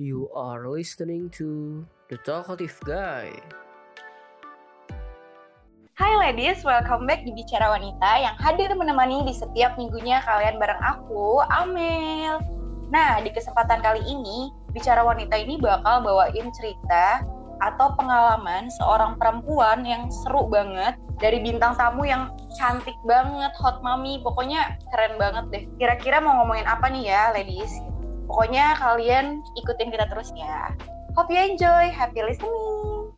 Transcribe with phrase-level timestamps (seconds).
[0.00, 3.36] You are listening to The Talkative Guy.
[6.00, 10.80] Hai ladies, welcome back di Bicara Wanita yang hadir menemani di setiap minggunya kalian bareng
[10.80, 12.40] aku, Amel.
[12.88, 17.20] Nah, di kesempatan kali ini, Bicara Wanita ini bakal bawain cerita
[17.62, 24.18] atau pengalaman seorang perempuan yang seru banget dari bintang tamu yang cantik banget, hot mami,
[24.26, 25.64] pokoknya keren banget deh.
[25.78, 27.70] Kira-kira mau ngomongin apa nih ya, ladies?
[28.26, 30.74] Pokoknya kalian ikutin kita terus ya.
[31.14, 33.14] Hope you enjoy, happy listening.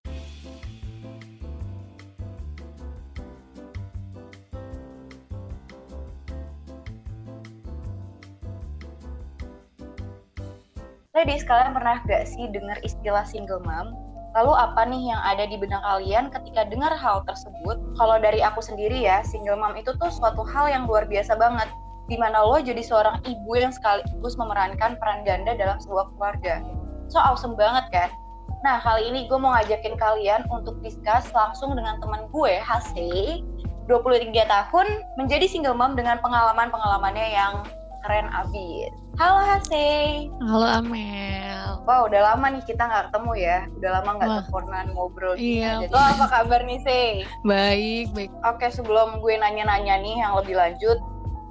[11.15, 14.04] Ladies, kalian pernah gak sih dengar istilah single mom?
[14.35, 17.79] Lalu apa nih yang ada di benak kalian ketika dengar hal tersebut?
[17.95, 21.71] Kalau dari aku sendiri ya, single mom itu tuh suatu hal yang luar biasa banget.
[22.11, 26.67] Di mana lo jadi seorang ibu yang sekaligus memerankan peran ganda dalam sebuah keluarga.
[27.07, 28.11] So awesome banget kan?
[28.67, 33.45] Nah, kali ini gue mau ngajakin kalian untuk discuss langsung dengan teman gue, Hase,
[33.87, 34.87] 23 tahun,
[35.21, 37.61] menjadi single mom dengan pengalaman-pengalamannya yang
[38.03, 38.91] keren abis.
[39.21, 40.27] Halo Hase.
[40.43, 41.64] Halo Amel.
[41.83, 43.59] Wah udah lama nih kita nggak ketemu ya.
[43.83, 45.35] Udah lama nggak teleponan ngobrol.
[45.35, 45.83] Iya.
[45.83, 47.03] Jadi lo apa kabar nih Se?
[47.43, 48.31] Baik, baik.
[48.47, 50.99] Oke sebelum gue nanya-nanya nih yang lebih lanjut,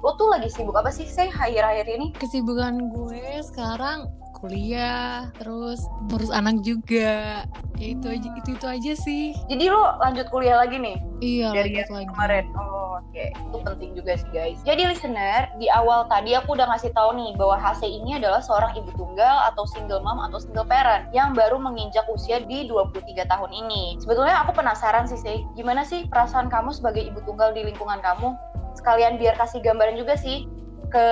[0.04, 2.12] lo tuh lagi sibuk apa sih Se akhir-akhir ini?
[2.12, 5.80] Kesibukan gue sekarang kuliah, terus
[6.12, 7.48] ngurus anak juga.
[7.80, 9.32] Ya itu aja, itu itu aja sih.
[9.48, 12.06] Jadi lo lanjut kuliah lagi nih Iya, dari lanjut lagi.
[12.12, 12.44] kemarin.
[12.52, 14.60] Oh oke, itu penting juga sih guys.
[14.68, 18.76] Jadi listener, di awal tadi aku udah ngasih tahu nih bahwa Hase ini adalah seorang
[18.76, 23.50] ibu tunggal atau single mom atau single parent yang baru menginjak usia di 23 tahun
[23.56, 23.96] ini.
[24.04, 28.36] Sebetulnya aku penasaran sih, Se, gimana sih perasaan kamu sebagai ibu tunggal di lingkungan kamu?
[28.84, 30.44] Sekalian biar kasih gambaran juga sih
[30.92, 31.06] ke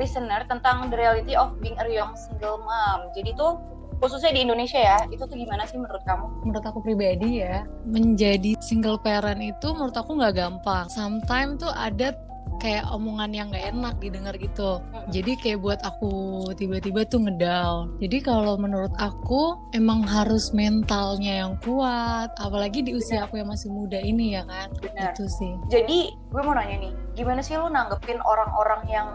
[0.00, 3.12] listener tentang the reality of being a young single mom.
[3.12, 3.60] Jadi tuh
[4.00, 6.26] khususnya di Indonesia ya, itu tuh gimana sih menurut kamu?
[6.48, 10.88] Menurut aku pribadi ya, menjadi single parent itu menurut aku nggak gampang.
[10.88, 12.16] Sometimes tuh ada
[12.58, 14.78] kayak omongan yang nggak enak didengar gitu.
[15.10, 17.98] Jadi kayak buat aku tiba-tiba tuh ngedown.
[17.98, 23.66] Jadi kalau menurut aku emang harus mentalnya yang kuat, apalagi di usia aku yang masih
[23.66, 24.70] muda ini ya kan.
[24.78, 25.10] Benar.
[25.10, 25.52] Itu sih.
[25.74, 29.08] Jadi gue mau nanya nih, gimana sih lu nanggepin orang-orang yang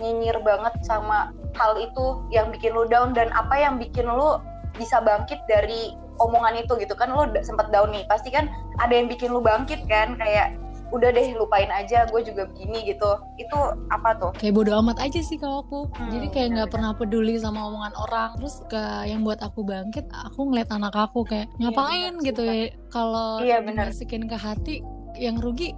[0.00, 4.42] nyinyir banget sama hal itu yang bikin lu down dan apa yang bikin lu
[4.74, 6.94] bisa bangkit dari omongan itu gitu?
[6.98, 8.02] Kan lu udah sempet down nih.
[8.10, 8.50] Pasti kan
[8.82, 10.18] ada yang bikin lu bangkit kan?
[10.18, 10.58] Kayak
[10.90, 13.06] udah deh lupain aja gue juga begini gitu.
[13.38, 13.58] Itu
[13.90, 14.30] apa tuh?
[14.34, 15.86] Kayak bodo amat aja sih kalau aku.
[15.94, 16.74] Hmm, jadi kayak nggak benar.
[16.74, 18.30] pernah peduli sama omongan orang.
[18.38, 22.12] Terus ke yang buat aku bangkit aku ngeliat anak aku kayak Iya, ngapain?
[22.18, 22.58] benar, gitu sumpah.
[22.58, 22.66] ya.
[22.90, 24.74] Kalau Iya, dimasukin ke hati
[25.14, 25.70] yang rugi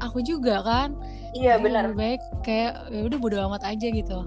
[0.00, 0.96] aku juga kan.
[1.30, 1.94] Iya benar.
[1.94, 4.26] baik kayak ya udah bodo amat aja gitu.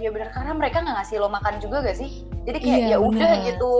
[0.00, 0.32] Iya benar.
[0.32, 2.24] Karena mereka nggak ngasih lo makan juga gak sih?
[2.48, 3.70] Jadi kayak iya ya udah gitu.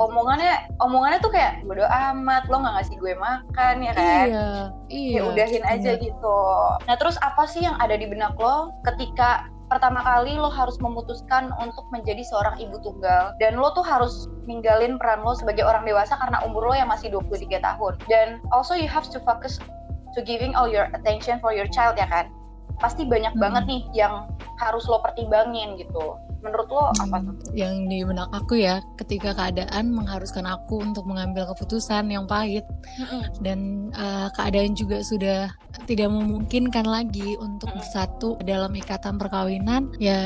[0.00, 4.26] Omongannya omongannya tuh kayak bodo amat lo nggak ngasih gue makan ya kan?
[4.26, 4.46] Iya
[4.88, 6.02] iya ya udahin aja benar.
[6.02, 6.40] gitu.
[6.88, 11.52] Nah terus apa sih yang ada di benak lo ketika pertama kali lo harus memutuskan
[11.60, 13.36] untuk menjadi seorang ibu tunggal?
[13.36, 17.12] Dan lo tuh harus ninggalin peran lo sebagai orang dewasa karena umur lo yang masih
[17.12, 17.94] 23 tahun.
[18.08, 19.60] Dan also you have to focus
[20.18, 22.26] to giving all your attention for your child ya kan
[22.82, 23.42] pasti banyak Hmm.
[23.42, 24.26] banget nih yang
[24.58, 27.34] harus lo pertimbangin gitu menurut lo apa tuh?
[27.52, 32.62] Yang di benak aku ya ketika keadaan mengharuskan aku untuk mengambil keputusan yang pahit
[33.42, 35.50] dan uh, keadaan juga sudah
[35.86, 37.80] tidak memungkinkan lagi untuk Mm-mm.
[37.82, 40.18] bersatu dalam ikatan perkawinan ya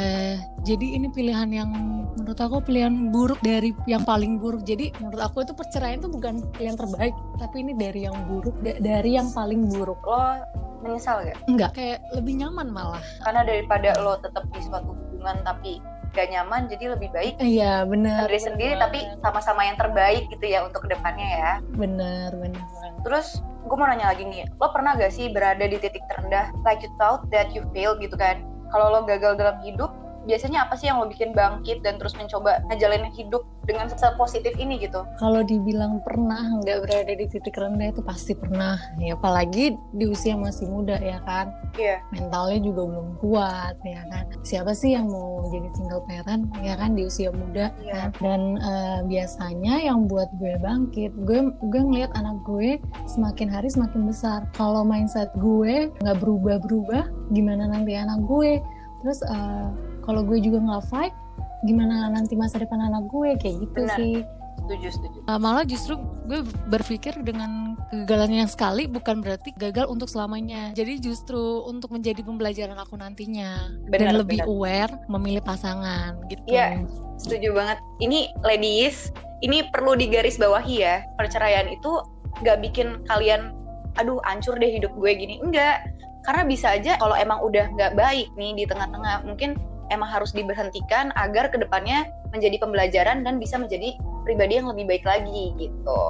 [0.64, 1.70] jadi ini pilihan yang
[2.16, 6.40] menurut aku pilihan buruk dari yang paling buruk jadi menurut aku itu perceraian itu bukan
[6.56, 10.40] pilihan terbaik tapi ini dari yang buruk da- dari yang paling buruk Lo
[10.82, 11.38] menyesal gak?
[11.46, 15.78] enggak kayak lebih nyaman malah Karena daripada lo tetap di suatu hubungan tapi
[16.12, 20.64] gak nyaman jadi lebih baik iya benar sendiri sendiri tapi sama-sama yang terbaik gitu ya
[20.64, 21.52] untuk ke depannya ya.
[21.74, 23.00] benar benar benar.
[23.02, 26.82] Terus gue mau nanya lagi nih, lo pernah gak sih berada di titik terendah like
[26.82, 28.42] you thought that you failed gitu kan?
[28.74, 29.92] Kalau lo gagal dalam hidup,
[30.24, 34.78] biasanya apa sih yang lo bikin bangkit dan terus mencoba ngejalanin hidup dengan sepositif ini
[34.78, 35.06] gitu?
[35.18, 40.34] kalau dibilang pernah nggak berada di titik rendah itu pasti pernah ya apalagi di usia
[40.34, 42.04] masih muda ya kan Iya.
[42.12, 46.92] mentalnya juga belum kuat ya kan siapa sih yang mau jadi single parent ya kan
[46.92, 47.92] di usia muda Iya.
[47.94, 48.08] kan?
[48.20, 52.76] dan eh, biasanya yang buat gue bangkit gue gue ngeliat anak gue
[53.06, 58.58] semakin hari semakin besar kalau mindset gue nggak berubah berubah gimana nanti anak gue
[59.00, 59.66] terus eh,
[60.02, 61.14] kalau gue juga nggak fight
[61.62, 63.96] gimana nanti masa depan anak gue kayak gitu Benar.
[63.98, 64.14] sih
[64.62, 65.94] setuju setuju Uh, malah justru
[66.26, 70.74] gue berpikir dengan kegagalan yang sekali bukan berarti gagal untuk selamanya.
[70.74, 74.50] Jadi justru untuk menjadi pembelajaran aku nantinya Benar, dan lebih benar.
[74.50, 76.42] aware memilih pasangan gitu.
[76.50, 76.82] Iya.
[77.22, 79.14] setuju banget ini ladies
[79.46, 82.02] ini perlu digaris bawahi ya perceraian itu
[82.42, 83.54] nggak bikin kalian
[83.94, 85.86] aduh hancur deh hidup gue gini enggak
[86.26, 89.54] karena bisa aja kalau emang udah nggak baik nih di tengah-tengah mungkin
[89.92, 93.94] emang harus diberhentikan agar ke depannya menjadi pembelajaran dan bisa menjadi
[94.24, 96.02] pribadi yang lebih baik lagi gitu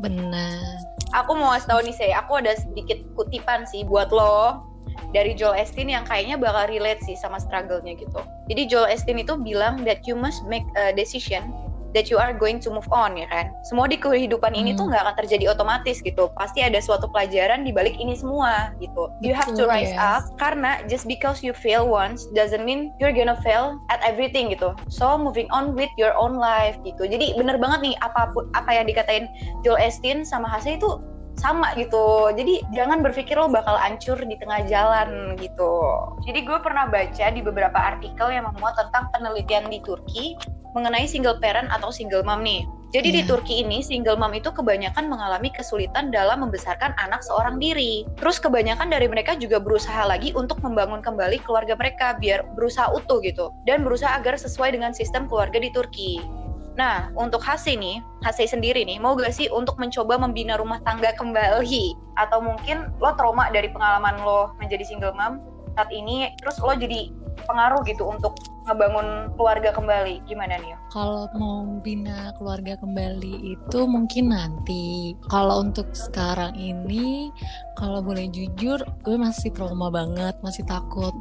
[0.00, 0.62] Benar.
[1.12, 4.62] aku mau kasih tahu nih saya aku ada sedikit kutipan sih buat lo
[5.10, 8.20] dari Joel Estin yang kayaknya bakal relate sih sama struggle-nya gitu.
[8.50, 11.54] Jadi Joel Estin itu bilang that you must make a decision
[11.94, 13.54] that you are going to move on ya kan.
[13.64, 14.78] Semua di kehidupan ini Hmm.
[14.78, 16.28] tuh nggak akan terjadi otomatis gitu.
[16.34, 19.08] Pasti ada suatu pelajaran di balik ini semua gitu.
[19.22, 20.02] You have to rise yes.
[20.02, 24.74] up karena just because you fail once doesn't mean you're gonna fail at everything gitu.
[24.90, 27.06] So moving on with your own life gitu.
[27.06, 29.30] Jadi bener banget nih apa pun apa yang dikatain
[29.62, 30.98] Joel Estin sama Hase itu
[31.38, 32.30] sama gitu.
[32.34, 35.82] Jadi jangan berpikir lo bakal hancur di tengah jalan gitu.
[36.26, 40.38] Jadi gue pernah baca di beberapa artikel yang memuat tentang penelitian di Turki
[40.74, 42.66] mengenai single parent atau single mom nih.
[42.94, 43.30] Jadi di Iya.
[43.34, 48.06] Turki ini single mom itu kebanyakan mengalami kesulitan dalam membesarkan anak seorang diri.
[48.22, 53.18] Terus kebanyakan dari mereka juga berusaha lagi untuk membangun kembali keluarga mereka biar berusaha utuh
[53.26, 56.22] gitu dan berusaha agar sesuai dengan sistem keluarga di Turki.
[56.74, 61.14] Nah, untuk Hase nih, Hase sendiri nih, mau gak sih untuk mencoba membina rumah tangga
[61.14, 61.94] kembali?
[62.18, 65.38] Atau mungkin lo trauma dari pengalaman lo menjadi single mom
[65.74, 67.10] saat ini, terus lo jadi
[67.46, 70.24] pengaruh gitu untuk ngebangun keluarga kembali.
[70.24, 70.72] Gimana nih?
[70.88, 75.12] Kalau mau bina keluarga kembali itu mungkin nanti.
[75.28, 77.28] Kalau untuk sekarang ini,
[77.76, 81.12] kalau boleh jujur, gue masih trauma banget, masih takut.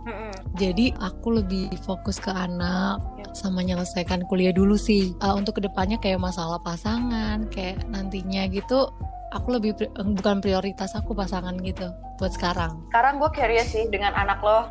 [0.56, 3.28] Jadi aku lebih fokus ke anak Ya.
[3.36, 5.12] sama menyelesaikan kuliah dulu sih.
[5.20, 8.88] Uh, untuk ke depannya kayak masalah pasangan, kayak nantinya gitu,
[9.34, 11.90] aku lebih pri- eh, bukan prioritas aku pasangan gitu
[12.22, 12.86] buat sekarang.
[12.94, 14.70] Sekarang gue curious sih dengan anak lo,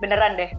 [0.00, 0.50] beneran deh.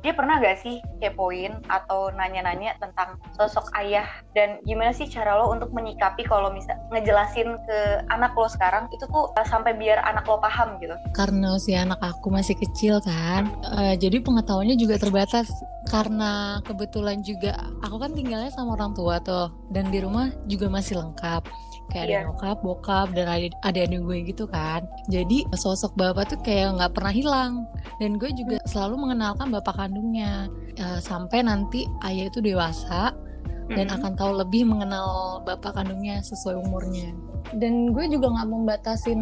[0.00, 5.52] Dia pernah gak sih kepoin atau nanya-nanya tentang sosok ayah dan gimana sih cara lo
[5.52, 10.24] untuk menyikapi kalau misal ngejelasin ke anak lo sekarang itu tuh uh, sampai biar anak
[10.24, 10.96] lo paham gitu.
[11.12, 15.52] Karena usia anak aku masih kecil kan, eh, jadi pengetahuannya juga terbatas.
[15.88, 21.00] Karena kebetulan juga aku kan tinggalnya sama orang tua tuh, dan di rumah juga masih
[21.00, 21.44] lengkap.
[21.90, 22.20] Kayak ada Iya.
[22.30, 24.86] nyokap, bokap, dan adik- adik-adik gue gitu kan.
[25.10, 27.52] Jadi sosok bapak tuh kayak nggak pernah hilang.
[27.98, 30.46] Dan gue juga selalu mengenalkan bapak kandungnya.
[30.78, 33.12] Eh, sampai nanti ayah itu dewasa,
[33.70, 33.96] dan Mm-mm.
[34.02, 37.10] akan tahu lebih mengenal bapak kandungnya sesuai umurnya.
[37.52, 39.20] Dan gue juga nggak membatasin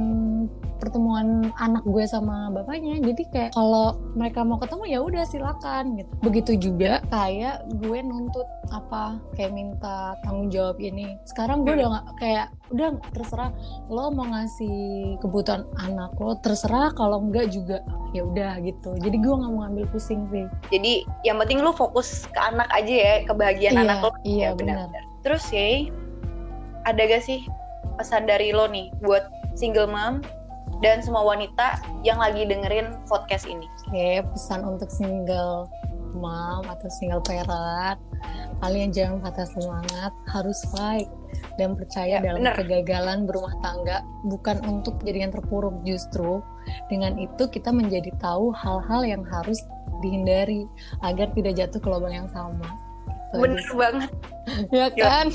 [0.79, 3.03] pertemuan anak gue sama bapaknya.
[3.03, 6.11] Jadi kayak kalau mereka mau ketemu ya udah silakan gitu.
[6.21, 11.19] Begitu juga kayak gue nuntut apa kayak minta tanggung jawab ini.
[11.25, 11.79] Sekarang gue Hmm.
[11.79, 13.51] udah nggak kayak udah terserah
[13.89, 14.79] lo mau ngasih
[15.19, 17.81] kebutuhan anak lo terserah kalau enggak juga
[18.13, 18.95] ya udah gitu.
[18.99, 20.47] Jadi gue nggak mau ngambil pusing sih.
[20.71, 20.93] Jadi
[21.25, 24.11] yang penting lu fokus ke anak aja ya, kebahagiaan Iya, anak lo.
[24.23, 24.87] iya, Ya, benar.
[25.21, 25.91] Terus sih
[26.85, 27.43] ada gak sih
[27.99, 29.27] pesan dari lo nih buat
[29.59, 30.23] single mom
[30.79, 33.67] dan semua wanita yang lagi dengerin podcast ini?
[33.91, 35.67] Oke, pesan untuk single
[36.15, 37.99] mom atau single parent,
[38.63, 41.11] kalian jangan patah semangat, harus fight
[41.61, 42.55] dan percaya Ya, dalam bener.
[42.57, 46.41] kegagalan berumah tangga bukan untuk jadi yang terpuruk justru
[46.89, 49.61] dengan itu kita menjadi tahu hal-hal yang harus
[50.01, 50.65] dihindari
[51.03, 52.71] agar tidak jatuh ke lubang yang sama.
[53.37, 54.11] Bener banget.
[54.73, 55.29] ya kan?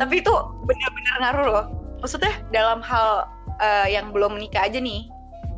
[0.00, 0.34] Tapi itu
[0.64, 1.66] bener-bener ngaruh loh.
[1.98, 3.26] Maksudnya dalam hal
[3.58, 5.06] eh, yang belum menikah aja nih,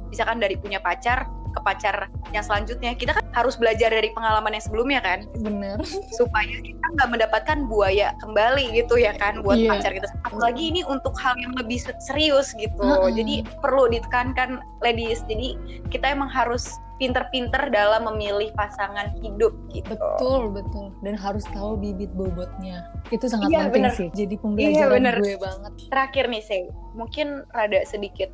[0.09, 4.63] misalkan dari punya pacar ke pacar yang selanjutnya, kita kan harus belajar dari pengalaman yang
[4.63, 5.83] sebelumnya kan, Bener.
[6.19, 9.75] supaya kita nggak mendapatkan buaya kembali gitu ya kan buat Iya.
[9.75, 10.07] pacar kita.
[10.31, 12.79] Apalagi ini untuk hal yang lebih se- serius gitu.
[12.79, 13.11] Heeh.
[13.19, 15.27] Jadi perlu ditekankan ladies.
[15.27, 15.59] Jadi
[15.91, 19.97] kita emang harus pinter-pinter dalam memilih pasangan hidup gitu.
[19.97, 20.92] Betul, betul.
[21.00, 22.85] Dan harus tahu bibit bobotnya.
[23.09, 23.92] Itu sangat Iya, penting bener.
[23.97, 24.09] sih.
[24.12, 25.14] Jadi Iya, pembelajaran bener.
[25.19, 25.73] gue banget.
[25.88, 28.28] Terakhir nih, Sey, mungkin rada sedikit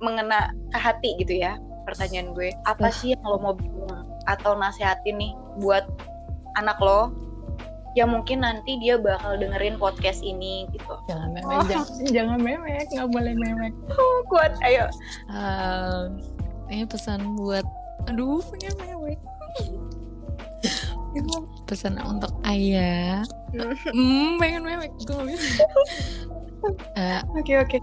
[0.00, 2.50] mengena ke hati gitu ya pertanyaan gue.
[2.64, 5.84] Apa sih yang lo mau bilang atau nasehatin nih buat
[6.56, 7.12] anak lo
[7.94, 10.94] yang mungkin nanti dia bakal dengerin podcast ini gitu.
[11.06, 11.64] Jangan memek, Oh.
[11.64, 13.72] jangan, jangan memek, nggak boleh memek.
[13.92, 14.84] Oh, kuat, ayo.
[15.32, 16.20] Um,
[16.68, 17.64] ini pesan buat,
[18.04, 19.18] aduh pengen mewek.
[21.68, 23.24] Pesan untuk ayah.
[23.96, 24.92] Hmm, pengen mewek.
[25.08, 25.32] Gue.
[26.98, 27.78] Eh, Oke, oke.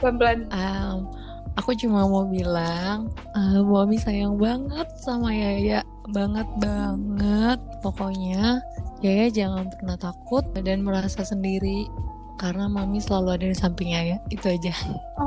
[0.00, 0.48] Pelan-pelan.
[0.48, 1.12] um,
[1.60, 7.60] aku cuma mau bilang, uh, Mami sayang banget sama Yaya, banget banget.
[7.84, 8.64] Pokoknya
[9.04, 11.84] Yaya jangan pernah takut dan merasa sendiri
[12.34, 14.74] karena mami selalu ada di sampingnya ya itu aja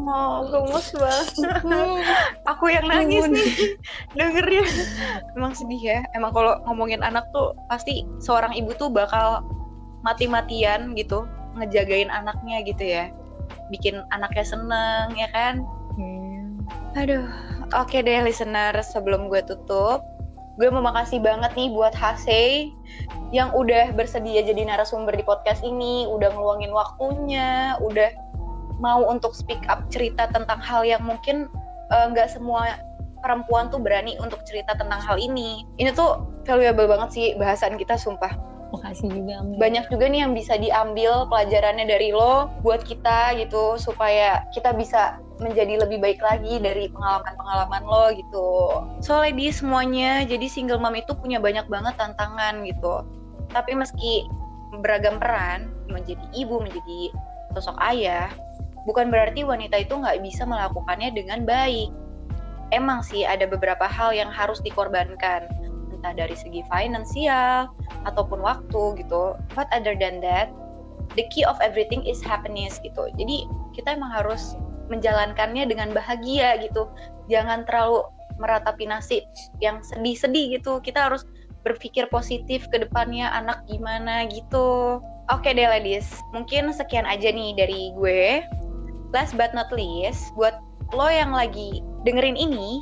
[0.07, 1.27] Oh, gemes banget.
[2.55, 3.75] Aku yang nangis nih
[4.15, 4.63] dengernya.
[5.35, 5.99] Emang sedih ya.
[6.15, 9.43] Emang kalau ngomongin anak tuh pasti seorang ibu tuh bakal
[10.07, 11.27] mati-matian gitu
[11.59, 13.11] ngejagain anaknya gitu ya.
[13.67, 15.63] Bikin anaknya seneng ya kan.
[15.99, 16.63] Hmm.
[16.95, 17.27] Aduh,
[17.75, 20.03] oke deh listener sebelum gue tutup,
[20.57, 22.73] gue mau makasih banget nih buat Hasey
[23.29, 28.09] yang udah bersedia jadi narasumber di podcast ini, udah ngeluangin waktunya, udah
[28.81, 31.45] mau untuk speak up cerita tentang hal yang mungkin
[31.93, 32.81] eh, nggak semua
[33.21, 35.65] perempuan tuh berani untuk cerita tentang hal ini.
[35.77, 40.59] Ini tuh valuable banget sih bahasan kita sumpah makasih juga banyak juga nih yang bisa
[40.59, 46.89] diambil pelajarannya dari lo buat kita gitu supaya kita bisa menjadi lebih baik lagi dari
[46.89, 48.49] pengalaman-pengalaman lo gitu.
[49.05, 53.05] So ladies semuanya, jadi single mom itu punya banyak banget tantangan gitu.
[53.53, 54.25] Tapi meski
[54.81, 57.13] beragam peran, menjadi ibu, menjadi
[57.55, 58.27] sosok ayah,
[58.89, 61.93] bukan berarti wanita itu nggak bisa melakukannya dengan baik.
[62.75, 65.47] Emang sih ada beberapa hal yang harus dikorbankan,
[65.99, 67.67] entah dari segi finansial
[68.05, 69.35] ataupun waktu gitu.
[69.57, 70.53] But other than that,
[71.17, 73.09] the key of everything is happiness gitu.
[73.17, 74.53] Jadi kita emang harus
[74.87, 76.87] menjalankannya dengan bahagia gitu.
[77.27, 79.25] Jangan terlalu meratapi nasib
[79.59, 80.79] yang sedih-sedih gitu.
[80.79, 81.25] Kita harus
[81.65, 85.01] berpikir positif ke depannya anak gimana gitu.
[85.27, 88.39] Oke deh ladies, mungkin sekian aja nih dari gue.
[89.11, 90.55] Last but not least, buat
[90.95, 92.79] lo yang lagi dengerin ini,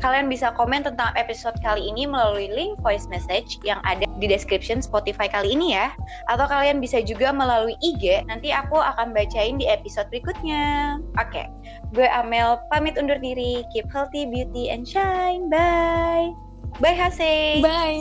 [0.00, 4.80] kalian bisa komen tentang episode kali ini melalui link voice message yang ada di description
[4.80, 5.92] Spotify kali ini ya.
[6.32, 10.98] Atau kalian bisa juga melalui IG, nanti aku akan bacain di episode berikutnya.
[11.20, 11.46] Oke,
[11.92, 13.62] gue Amel pamit undur diri.
[13.76, 15.52] Keep healthy, beauty, and shine.
[15.52, 16.32] Bye.
[16.78, 17.60] Bye Hase.
[17.60, 18.00] bye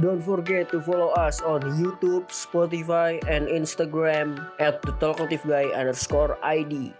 [0.00, 6.40] Don't forget to follow us on YouTube, Spotify, and Instagram at the Talkative Guy underscore
[6.40, 6.96] ID.